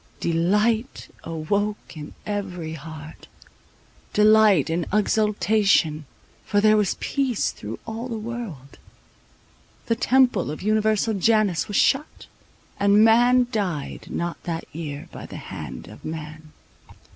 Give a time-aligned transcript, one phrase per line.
[0.19, 3.27] Delight awoke in every heart,
[4.13, 6.07] delight and exultation;
[6.43, 8.79] for there was peace through all the world;
[9.85, 12.25] the temple of Universal Janus was shut,
[12.79, 16.51] and man died not that year by the hand of man.